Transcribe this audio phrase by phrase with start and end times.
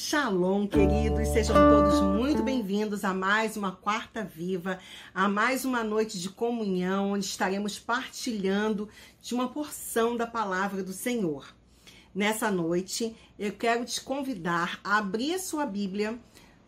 [0.00, 4.78] Shalom, queridos, sejam todos muito bem-vindos a mais uma Quarta Viva,
[5.12, 8.88] a mais uma noite de comunhão, onde estaremos partilhando
[9.20, 11.52] de uma porção da palavra do Senhor.
[12.14, 16.16] Nessa noite, eu quero te convidar a abrir a sua Bíblia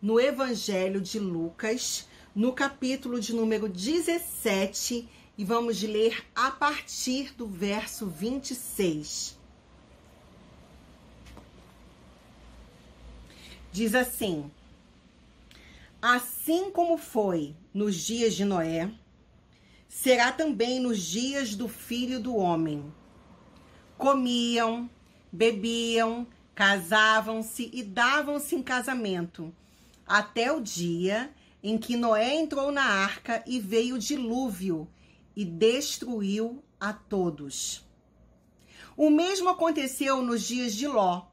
[0.01, 5.07] no Evangelho de Lucas, no capítulo de número 17,
[5.37, 9.39] e vamos ler a partir do verso 26.
[13.71, 14.51] Diz assim:
[16.01, 18.91] Assim como foi nos dias de Noé,
[19.87, 22.91] será também nos dias do filho do homem.
[23.97, 24.89] Comiam,
[25.31, 29.53] bebiam, casavam-se e davam-se em casamento,
[30.05, 31.31] até o dia
[31.63, 34.87] em que Noé entrou na arca e veio o dilúvio
[35.35, 37.85] e destruiu a todos.
[38.97, 41.27] O mesmo aconteceu nos dias de Ló.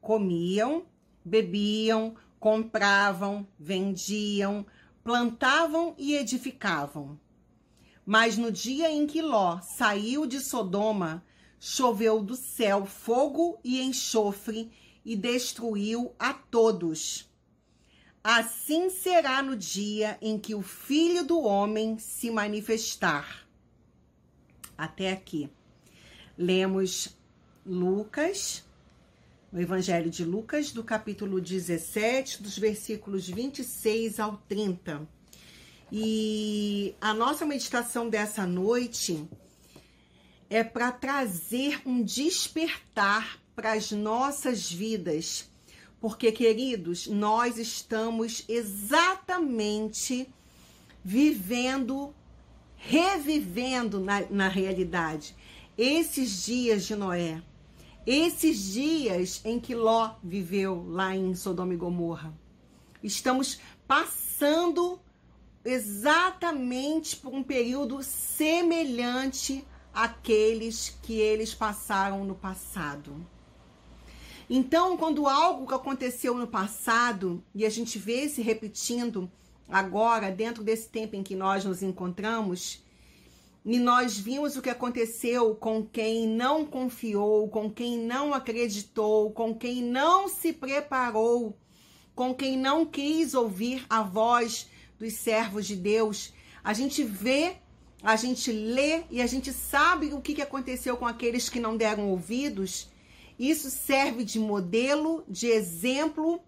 [0.00, 0.84] Comiam,
[1.24, 4.64] bebiam, compravam, vendiam,
[5.04, 7.18] plantavam e edificavam.
[8.04, 11.24] Mas no dia em que Ló saiu de Sodoma,
[11.58, 14.70] choveu do céu fogo e enxofre
[15.04, 17.30] e destruiu a todos.
[18.22, 23.46] Assim será no dia em que o Filho do Homem se manifestar.
[24.76, 25.50] Até aqui.
[26.36, 27.16] Lemos
[27.64, 28.64] Lucas
[29.52, 35.08] o Evangelho de Lucas, do capítulo 17, dos versículos 26 ao 30.
[35.90, 39.28] E a nossa meditação dessa noite
[40.48, 45.50] é para trazer um despertar para as nossas vidas.
[46.00, 50.28] Porque, queridos, nós estamos exatamente
[51.04, 52.14] vivendo,
[52.76, 55.34] revivendo na, na realidade
[55.76, 57.42] esses dias de Noé
[58.06, 62.32] esses dias em que Ló viveu lá em Sodoma e Gomorra.
[63.02, 65.00] Estamos passando
[65.64, 73.14] exatamente por um período semelhante àqueles que eles passaram no passado.
[74.48, 79.30] Então, quando algo que aconteceu no passado e a gente vê se repetindo
[79.68, 82.82] agora, dentro desse tempo em que nós nos encontramos,
[83.64, 89.54] e nós vimos o que aconteceu com quem não confiou, com quem não acreditou, com
[89.54, 91.58] quem não se preparou,
[92.14, 94.66] com quem não quis ouvir a voz
[94.98, 96.32] dos servos de Deus.
[96.64, 97.56] A gente vê,
[98.02, 102.08] a gente lê e a gente sabe o que aconteceu com aqueles que não deram
[102.08, 102.88] ouvidos.
[103.38, 106.40] Isso serve de modelo, de exemplo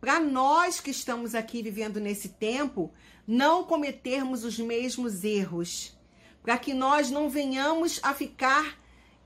[0.00, 2.90] para nós que estamos aqui vivendo nesse tempo,
[3.26, 5.99] não cometermos os mesmos erros
[6.42, 8.78] para que nós não venhamos a ficar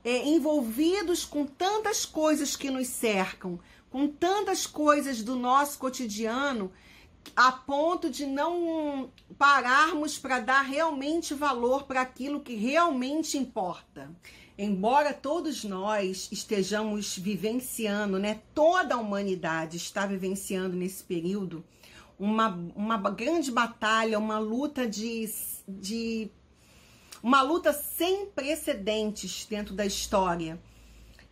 [0.03, 3.59] é, envolvidos com tantas coisas que nos cercam,
[3.89, 6.71] com tantas coisas do nosso cotidiano,
[7.35, 14.11] a ponto de não pararmos para dar realmente valor para aquilo que realmente importa.
[14.57, 21.63] Embora todos nós estejamos vivenciando, né, toda a humanidade está vivenciando nesse período
[22.17, 25.29] uma, uma grande batalha, uma luta de,
[25.67, 26.29] de
[27.25, 30.61] uma luta sem precedentes dentro da história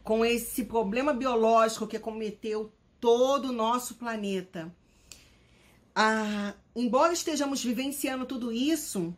[0.04, 4.76] com esse problema biológico que acometeu todo o nosso planeta.
[5.96, 9.16] Ah, embora estejamos vivenciando tudo isso,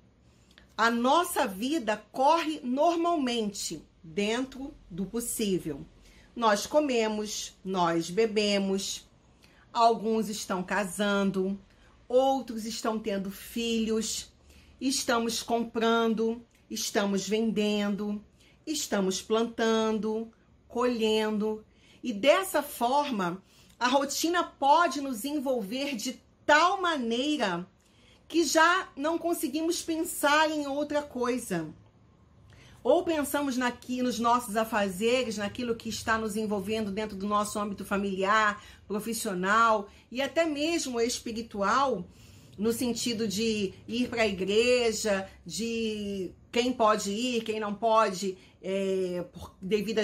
[0.78, 5.86] a nossa vida corre normalmente dentro do possível.
[6.36, 9.08] Nós comemos, nós bebemos,
[9.72, 11.58] alguns estão casando,
[12.06, 14.30] outros estão tendo filhos,
[14.82, 18.24] estamos comprando, estamos vendendo,
[18.66, 20.32] estamos plantando,
[20.68, 21.64] colhendo,
[22.04, 23.42] e dessa forma
[23.80, 27.68] a rotina pode nos envolver de tal maneira
[28.28, 31.68] que já não conseguimos pensar em outra coisa.
[32.84, 37.84] Ou pensamos naqui, nos nossos afazeres, naquilo que está nos envolvendo dentro do nosso âmbito
[37.84, 42.06] familiar, profissional e até mesmo espiritual,
[42.58, 49.26] no sentido de ir para a igreja, de quem pode ir, quem não pode, é,
[49.34, 49.54] por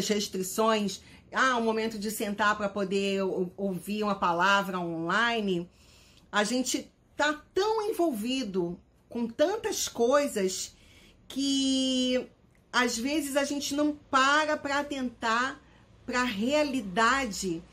[0.09, 1.01] restrições.
[1.31, 3.21] Ah, um momento de sentar para poder
[3.55, 5.65] ouvir uma palavra online.
[6.29, 8.77] A gente tá tão envolvido
[9.07, 10.75] com tantas coisas
[11.25, 12.27] que
[12.69, 15.57] às vezes a gente não para para atentar
[16.05, 17.63] para a realidade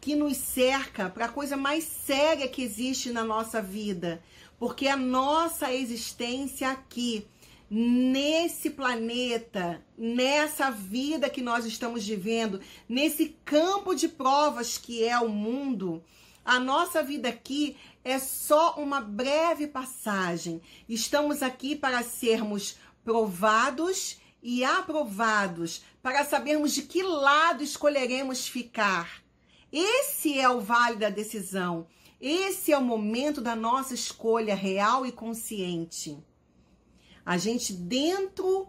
[0.00, 4.20] que nos cerca, para a coisa mais séria que existe na nossa vida,
[4.58, 7.24] porque a nossa existência aqui
[7.70, 15.28] nesse planeta, nessa vida que nós estamos vivendo, nesse campo de provas que é o
[15.28, 16.02] mundo,
[16.44, 20.62] a nossa vida aqui é só uma breve passagem.
[20.88, 29.22] Estamos aqui para sermos provados e aprovados, para sabermos de que lado escolheremos ficar.
[29.70, 31.86] Esse é o vale da decisão.
[32.18, 36.16] Esse é o momento da nossa escolha real e consciente.
[37.28, 38.68] A gente dentro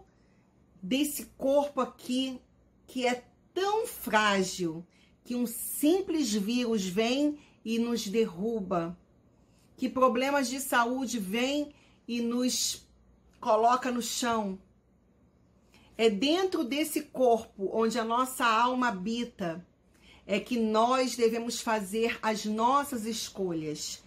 [0.82, 2.38] desse corpo aqui
[2.86, 3.24] que é
[3.54, 4.86] tão frágil
[5.24, 8.98] que um simples vírus vem e nos derruba,
[9.78, 11.72] que problemas de saúde vêm
[12.06, 12.86] e nos
[13.40, 14.58] coloca no chão.
[15.96, 19.66] É dentro desse corpo onde a nossa alma habita
[20.26, 24.02] é que nós devemos fazer as nossas escolhas.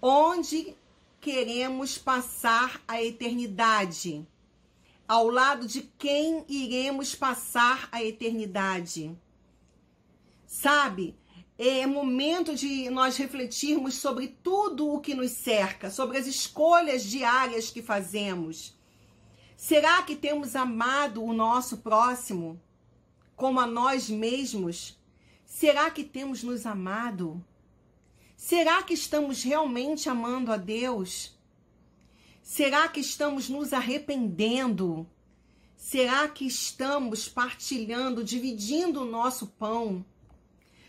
[0.00, 0.74] Onde
[1.20, 4.26] queremos passar a eternidade?
[5.06, 9.16] Ao lado de quem iremos passar a eternidade?
[10.46, 11.16] Sabe?
[11.58, 17.70] É momento de nós refletirmos sobre tudo o que nos cerca, sobre as escolhas diárias
[17.70, 18.76] que fazemos.
[19.56, 22.60] Será que temos amado o nosso próximo
[23.34, 24.96] como a nós mesmos?
[25.44, 27.44] Será que temos nos amado?
[28.38, 31.36] Será que estamos realmente amando a Deus?
[32.40, 35.04] Será que estamos nos arrependendo?
[35.76, 40.06] Será que estamos partilhando, dividindo o nosso pão?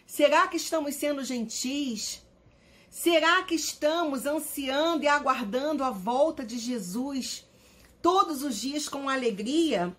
[0.05, 2.23] Será que estamos sendo gentis?
[2.87, 7.49] Será que estamos ansiando e aguardando a volta de Jesus
[7.99, 9.97] todos os dias com alegria?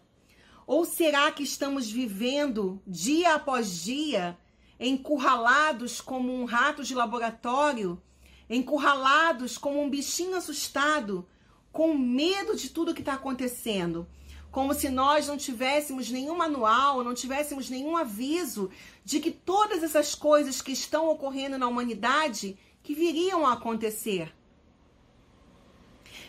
[0.69, 4.39] Ou será que estamos vivendo dia após dia
[4.81, 8.03] encurralados como um rato de laboratório,
[8.49, 11.29] encurralados como um bichinho assustado,
[11.71, 14.09] com medo de tudo que está acontecendo.
[14.51, 18.71] Como se nós não tivéssemos nenhum manual, não tivéssemos nenhum aviso
[19.05, 24.35] de que todas essas coisas que estão ocorrendo na humanidade que viriam a acontecer.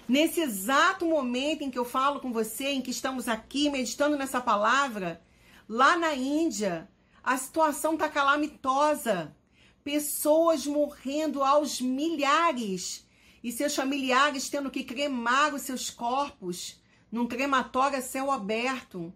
[0.08, 4.42] Nesse exato momento em que eu falo com você, em que estamos aqui meditando nessa
[4.42, 5.22] palavra,
[5.68, 6.88] lá na Índia,
[7.24, 9.36] a situação está calamitosa.
[9.84, 13.08] Pessoas morrendo aos milhares
[13.44, 16.80] e seus familiares tendo que cremar os seus corpos
[17.12, 19.14] num crematório a céu aberto.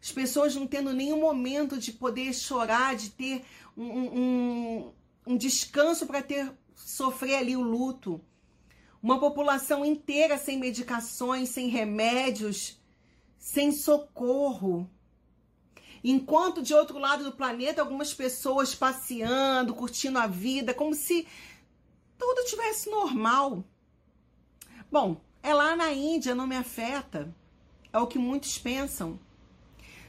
[0.00, 3.44] As pessoas não tendo nenhum momento de poder chorar, de ter
[3.76, 4.92] um, um,
[5.26, 8.20] um descanso para ter sofrer ali o luto.
[9.02, 12.80] Uma população inteira sem medicações, sem remédios,
[13.38, 14.88] sem socorro.
[16.02, 21.26] Enquanto de outro lado do planeta, algumas pessoas passeando, curtindo a vida, como se
[22.16, 23.64] tudo tivesse normal.
[24.90, 27.34] Bom, é lá na Índia, não me afeta.
[27.92, 29.18] É o que muitos pensam.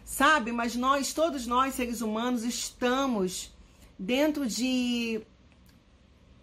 [0.03, 3.53] Sabe, mas nós, todos nós, seres humanos, estamos
[3.97, 5.21] dentro de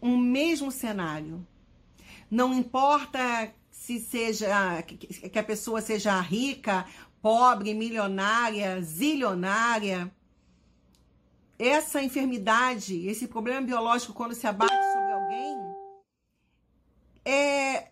[0.01, 1.47] um mesmo cenário.
[2.31, 6.87] Não importa se seja que a pessoa seja rica
[7.21, 10.13] pobre, milionária, zilionária.
[11.59, 15.57] Essa enfermidade, esse problema biológico, quando se abate sobre alguém,
[17.25, 17.89] é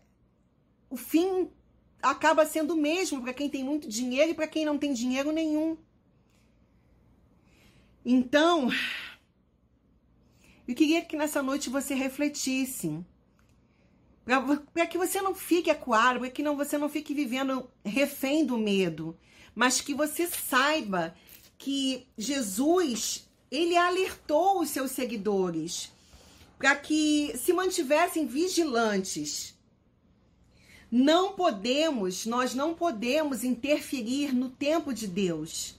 [0.91, 1.51] o fim
[2.03, 5.33] acaba sendo o mesmo para quem tem muito dinheiro e para quem não tem dinheiro
[5.33, 5.77] nenhum.
[8.05, 8.69] Então,
[10.69, 13.05] eu queria que nessa noite você refletisse
[14.25, 18.57] para que você não fique acuado, para que não, você não fique vivendo refém do
[18.57, 19.17] medo,
[19.55, 21.15] mas que você saiba
[21.59, 25.93] que Jesus, ele alertou os seus seguidores
[26.59, 29.55] para que se mantivessem vigilantes.
[30.91, 35.75] Não podemos, nós não podemos interferir no tempo de Deus.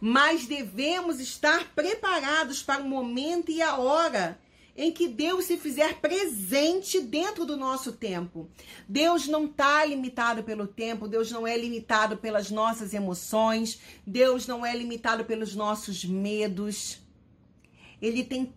[0.00, 4.38] Mas devemos estar preparados para o momento e a hora
[4.76, 8.48] em que Deus se fizer presente dentro do nosso tempo.
[8.88, 14.66] Deus não está limitado pelo tempo, Deus não é limitado pelas nossas emoções, Deus não
[14.66, 16.98] é limitado pelos nossos medos.
[18.02, 18.52] Ele tem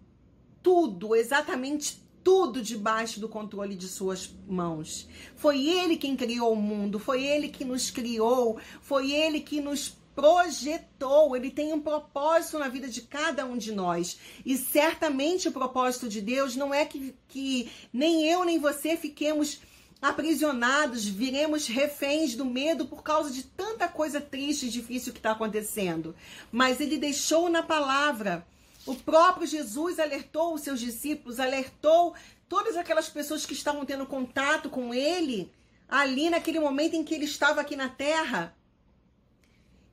[0.63, 5.07] tudo, exatamente tudo debaixo do controle de suas mãos.
[5.35, 9.95] Foi ele quem criou o mundo, foi ele que nos criou, foi ele que nos
[10.17, 14.17] projetou, ele tem um propósito na vida de cada um de nós.
[14.43, 19.59] E certamente o propósito de Deus não é que, que nem eu nem você fiquemos
[20.01, 25.33] aprisionados, viremos reféns do medo por causa de tanta coisa triste e difícil que está
[25.33, 26.15] acontecendo.
[26.51, 28.43] Mas ele deixou na palavra.
[28.87, 32.15] O próprio Jesus alertou os seus discípulos, alertou
[32.49, 35.51] todas aquelas pessoas que estavam tendo contato com ele
[35.87, 38.57] ali naquele momento em que ele estava aqui na terra.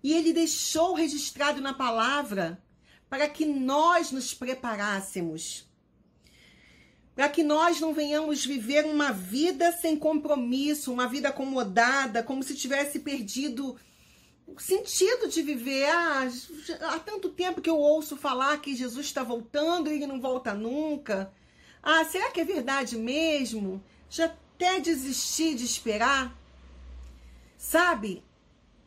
[0.05, 2.63] E ele deixou registrado na palavra
[3.09, 5.67] para que nós nos preparássemos.
[7.15, 12.55] Para que nós não venhamos viver uma vida sem compromisso, uma vida acomodada, como se
[12.55, 13.81] tivesse perdido
[14.47, 15.87] o sentido de viver.
[15.87, 16.29] Ah,
[16.83, 20.53] há tanto tempo que eu ouço falar que Jesus está voltando e ele não volta
[20.53, 21.33] nunca.
[21.83, 23.83] Ah, será que é verdade mesmo?
[24.11, 26.37] Já até desisti de esperar?
[27.57, 28.23] Sabe?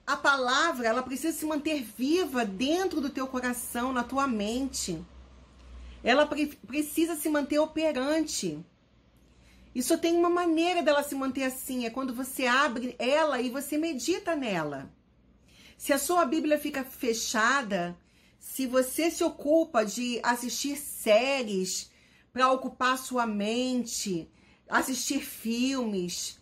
[0.08, 5.06] A palavra, ela precisa se manter viva dentro do teu coração, na tua mente.
[6.02, 8.58] Ela pre precisa se manter operante.
[9.76, 13.50] E só tem uma maneira dela se manter assim, é quando você abre ela e
[13.50, 14.90] você medita nela.
[15.78, 17.98] Se a sua Bíblia fica fechada,
[18.40, 21.92] se você se ocupa de assistir séries
[22.32, 24.32] para ocupar sua mente,
[24.70, 26.40] assistir filmes,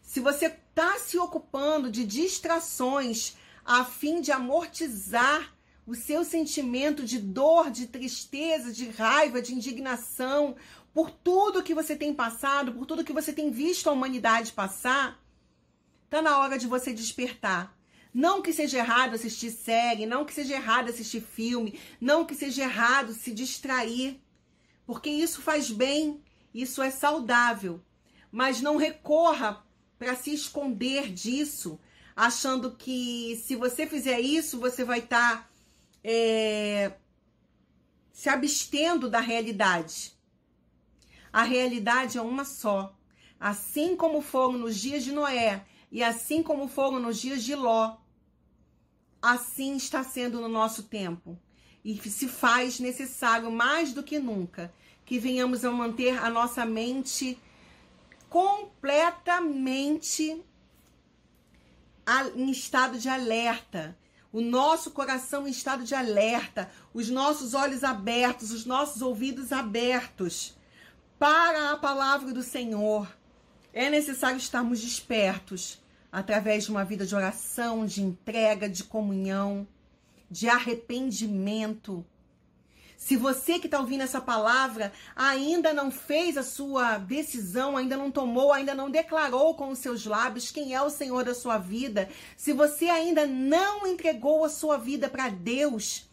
[0.00, 5.54] se você está se ocupando de distrações a fim de amortizar
[5.86, 10.56] o seu sentimento de dor, de tristeza, de raiva, de indignação
[10.92, 15.22] por tudo que você tem passado, por tudo que você tem visto a humanidade passar,
[16.10, 17.76] tá na hora de você despertar
[18.14, 22.62] não que seja errado assistir série, não que seja errado assistir filme, não que seja
[22.62, 24.22] errado se distrair,
[24.86, 26.22] porque isso faz bem,
[26.54, 27.82] isso é saudável.
[28.30, 29.64] Mas não recorra
[29.98, 31.78] para se esconder disso,
[32.14, 35.50] achando que se você fizer isso, você vai estar tá,
[36.02, 36.92] é,
[38.12, 40.12] se abstendo da realidade.
[41.32, 42.94] A realidade é uma só.
[43.40, 47.96] Assim como foram nos dias de Noé e assim como foram nos dias de Ló,
[49.20, 51.38] assim está sendo no nosso tempo.
[51.84, 54.72] E se faz necessário mais do que nunca
[55.04, 57.38] que venhamos a manter a nossa mente
[58.34, 60.42] completamente
[62.34, 63.96] em estado de alerta,
[64.32, 70.58] o nosso coração em estado de alerta, os nossos olhos abertos, os nossos ouvidos abertos
[71.16, 73.06] para a palavra do Senhor.
[73.72, 79.64] É necessário estarmos despertos através de uma vida de oração, de entrega, de comunhão,
[80.28, 82.04] de arrependimento.
[83.04, 88.10] Se você que está ouvindo essa palavra ainda não fez a sua decisão, ainda não
[88.10, 92.08] tomou, ainda não declarou com os seus lábios quem é o Senhor da sua vida,
[92.34, 96.08] se você ainda não entregou a sua vida para Deus,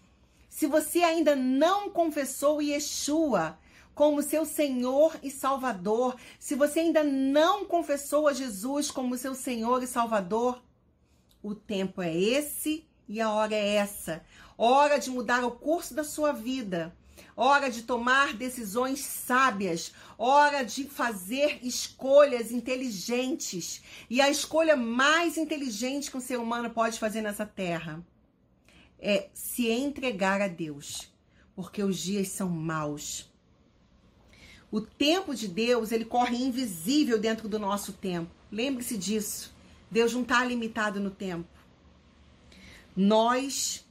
[0.50, 3.58] se você ainda não confessou Yeshua
[3.96, 9.82] como seu Senhor e Salvador, se você ainda não confessou a Jesus como seu Senhor
[9.82, 10.62] e Salvador,
[11.42, 14.22] o tempo é esse e a hora é essa.
[14.64, 16.96] Hora de mudar o curso da sua vida.
[17.36, 23.82] Hora de tomar decisões sábias, hora de fazer escolhas inteligentes.
[24.08, 28.06] E a escolha mais inteligente que um ser humano pode fazer nessa terra
[29.00, 31.12] é se entregar a Deus,
[31.56, 33.34] porque os dias são maus.
[34.72, 38.30] O tempo de Deus, ele corre invisível dentro do nosso tempo.
[38.52, 39.56] Lembre-se disso.
[39.90, 41.50] Deus não está limitado no tempo.
[42.96, 43.90] Nós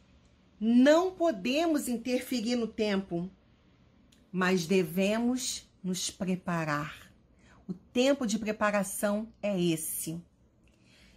[0.60, 3.30] não podemos interferir no tempo,
[4.30, 7.10] mas devemos nos preparar.
[7.66, 10.20] O tempo de preparação é esse.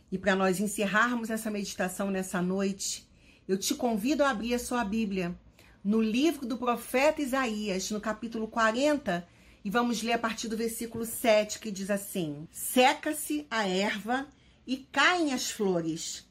[0.09, 3.05] E para nós encerrarmos essa meditação nessa noite,
[3.45, 5.37] eu te convido a abrir a sua Bíblia
[5.83, 9.27] no livro do profeta Isaías, no capítulo 40,
[9.65, 14.25] e vamos ler a partir do versículo 7, que diz assim: Seca-se a erva
[14.65, 16.25] e caem as flores,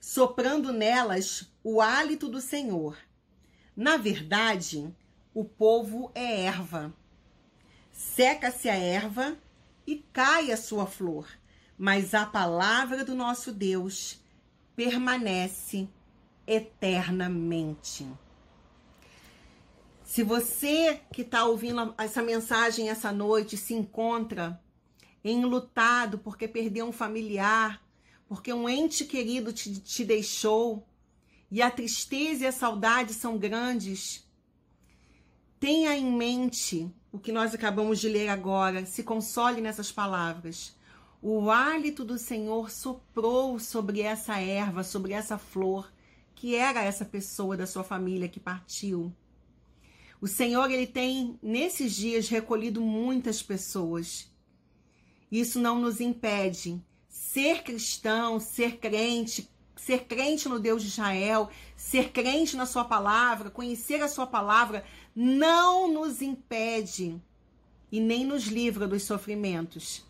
[0.00, 2.96] soprando nelas o hálito do Senhor.
[3.76, 4.88] Na verdade,
[5.34, 6.94] o povo é erva.
[7.90, 9.36] Seca-se a erva
[9.84, 11.28] e cai a sua flor,
[11.76, 14.20] mas a palavra do nosso Deus
[14.76, 15.88] permanece
[16.46, 18.06] eternamente.
[20.04, 24.62] Se você que está ouvindo essa mensagem essa noite se encontra
[25.24, 27.82] enlutado porque perdeu um familiar,
[28.28, 30.86] porque um ente querido te, te deixou
[31.50, 34.26] e a tristeza e a saudade são grandes,
[35.58, 40.76] tenha em mente o que nós acabamos de ler agora, se console nessas palavras.
[41.22, 45.90] O hálito do Senhor soprou sobre essa erva, sobre essa flor,
[46.34, 49.12] que era essa pessoa da sua família que partiu.
[50.20, 54.30] O Senhor, ele tem nesses dias recolhido muitas pessoas.
[55.30, 62.10] Isso não nos impede ser cristão, ser crente, ser crente no Deus de Israel, ser
[62.10, 67.20] crente na sua palavra, conhecer a sua palavra, não nos impede
[67.92, 70.04] e nem nos livra dos sofrimentos.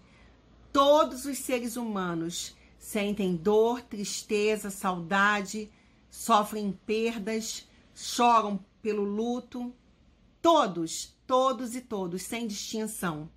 [0.73, 5.71] Todos os seres humanos sentem dor, tristeza, saudade,
[6.09, 9.75] sofrem perdas, choram pelo luto.
[10.41, 13.29] Todos, todos e todos, sem distinção.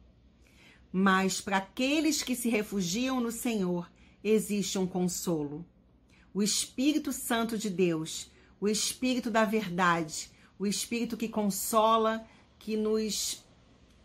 [0.91, 3.89] Mas para aqueles que se refugiam no Senhor,
[4.23, 5.65] existe um consolo.
[6.33, 8.29] O Espírito Santo de Deus,
[8.61, 12.25] o Espírito da verdade, o Espírito que consola,
[12.59, 13.43] que nos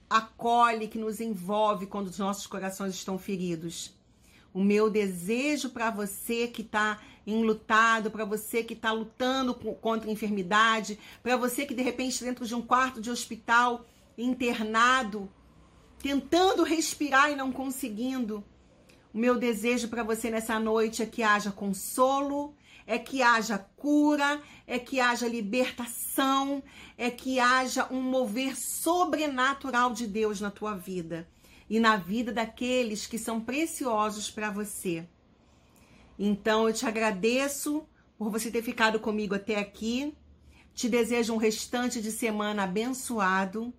[0.08, 3.92] acolhe, que nos envolve quando os nossos corações estão feridos.
[4.52, 10.12] O meu desejo para você que está enlutado, para você que está lutando contra a
[10.12, 13.84] enfermidade, para você que de repente dentro de um quarto de hospital
[14.16, 15.28] internado,
[15.98, 18.44] tentando respirar e não conseguindo.
[19.14, 22.52] O meu desejo para você nessa noite é que haja consolo,
[22.84, 26.60] é que haja cura, é que haja libertação,
[26.98, 31.28] é que haja um mover sobrenatural de Deus na tua vida
[31.70, 35.06] e na vida daqueles que são preciosos para você.
[36.18, 37.86] Então eu te agradeço
[38.18, 40.12] por você ter ficado comigo até aqui.
[40.74, 43.72] Te desejo um restante de semana abençoado,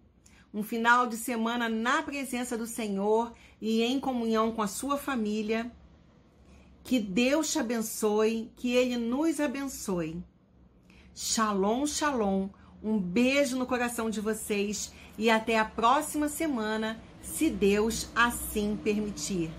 [0.55, 5.69] um final de semana na presença do Senhor e em comunhão com a sua família.
[6.81, 10.23] Que Deus te abençoe, que Ele nos abençoe.
[11.13, 12.47] Shalom, shalom.
[12.81, 19.51] Um beijo no coração de vocês e até a próxima semana, se Deus assim permitir.